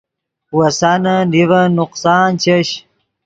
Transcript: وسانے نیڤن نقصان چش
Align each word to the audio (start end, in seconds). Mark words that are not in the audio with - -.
وسانے 0.57 1.15
نیڤن 1.31 1.67
نقصان 1.79 2.29
چش 2.43 2.69